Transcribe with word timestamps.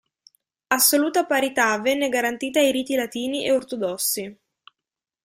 Assoluta 0.69 1.27
parità 1.27 1.77
venne 1.77 2.09
garantita 2.09 2.59
ai 2.59 2.71
riti 2.71 2.95
latini 2.95 3.45
e 3.45 3.51
ortodossi. 3.51 4.39